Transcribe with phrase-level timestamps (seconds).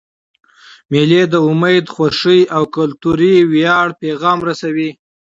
[0.91, 4.89] مېلې د امید، خوښۍ، او کلتوري ویاړ پیغام رسوي.